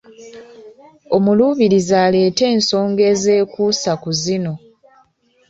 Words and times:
Omuluubirizi 1.15 1.93
aleete 2.05 2.43
ensonga 2.55 3.01
ezeekuusa 3.11 3.91
ku 4.01 4.09
zino 4.21 4.53